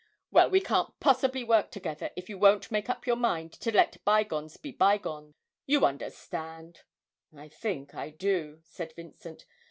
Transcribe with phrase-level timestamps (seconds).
[0.31, 4.03] Well, we can't possibly work together if you won't make up your mind to let
[4.03, 5.35] bygones be bygones:
[5.67, 6.81] you understand.'
[7.37, 9.45] 'I think I do,' said Vincent.